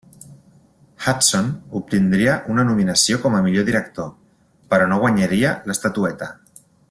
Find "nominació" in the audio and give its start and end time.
2.71-3.21